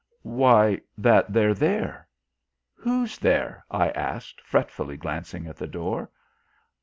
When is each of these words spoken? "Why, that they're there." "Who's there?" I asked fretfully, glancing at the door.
"Why, 0.23 0.81
that 0.97 1.31
they're 1.31 1.53
there." 1.53 2.07
"Who's 2.73 3.19
there?" 3.19 3.63
I 3.69 3.89
asked 3.91 4.41
fretfully, 4.41 4.97
glancing 4.97 5.45
at 5.45 5.57
the 5.57 5.67
door. 5.67 6.09